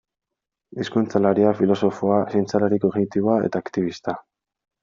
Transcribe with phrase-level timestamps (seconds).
[0.83, 4.21] Hizkuntzalaria, filosofoa, zientzialari kognitiboa eta aktibista.